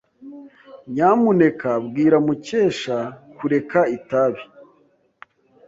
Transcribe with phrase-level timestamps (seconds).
[0.93, 2.97] Nyamuneka bwira Mukesha
[3.37, 4.41] kureka itabi.